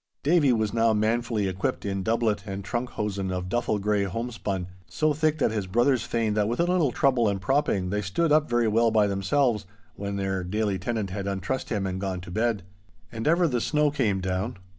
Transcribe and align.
Davie 0.23 0.51
was 0.51 0.73
now 0.73 0.93
manfully 0.95 1.47
equipped 1.47 1.85
in 1.85 2.01
doublet 2.01 2.41
and 2.47 2.65
trunk 2.65 2.89
hosen 2.89 3.29
of 3.29 3.49
duffle 3.49 3.77
grey 3.77 4.05
homespun, 4.05 4.65
so 4.89 5.13
thick 5.13 5.37
that 5.37 5.51
his 5.51 5.67
brothers 5.67 6.01
feigned 6.01 6.35
that 6.35 6.47
with 6.49 6.59
a 6.59 6.63
little 6.65 6.91
trouble 6.91 7.27
and 7.27 7.39
propping 7.39 7.91
they 7.91 8.01
stood 8.01 8.31
up 8.31 8.49
very 8.49 8.67
well 8.67 8.89
by 8.89 9.05
themselves, 9.05 9.67
when 9.93 10.15
their 10.15 10.43
daily 10.43 10.79
tenant 10.79 11.11
had 11.11 11.27
untrussed 11.27 11.69
him 11.69 11.85
and 11.85 12.01
gone 12.01 12.19
to 12.19 12.31
bed. 12.31 12.63
And 13.11 13.27
ever 13.27 13.47
the 13.47 13.61
snow 13.61 13.91
came 13.91 14.21
down. 14.21 14.57